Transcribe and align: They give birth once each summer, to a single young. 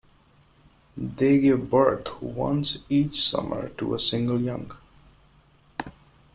They 0.97 1.39
give 1.39 1.69
birth 1.69 2.19
once 2.23 2.79
each 2.89 3.23
summer, 3.29 3.69
to 3.77 3.93
a 3.93 3.99
single 3.99 4.41
young. 4.41 4.75